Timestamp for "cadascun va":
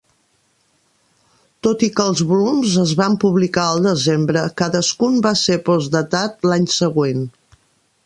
4.63-5.37